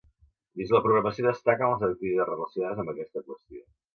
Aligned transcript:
Dins 0.59 0.71
la 0.75 0.79
programació 0.85 1.25
destaquen 1.27 1.73
les 1.75 1.85
activitats 1.87 2.31
relacionades 2.31 2.83
amb 2.85 2.93
aquesta 2.95 3.25
qüestió. 3.29 3.63